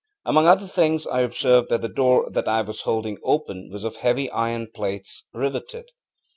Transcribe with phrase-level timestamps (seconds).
[0.25, 3.97] Among other things, I observed that the door that I was holding open was of
[3.97, 5.91] heavy iron plates, riveted.